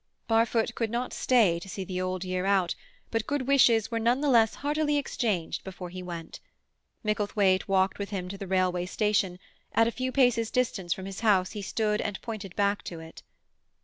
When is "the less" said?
4.19-4.55